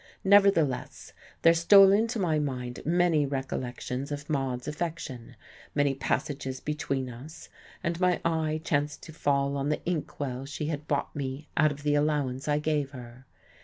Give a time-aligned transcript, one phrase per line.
[0.23, 1.13] Nevertheless,
[1.43, 5.35] there stole into my mind many recollections of Maude's affection,
[5.75, 7.49] many passages between us;
[7.83, 11.71] and my eye chanced to fall on the ink well she had bought me out
[11.71, 13.27] of the allowance I gave her.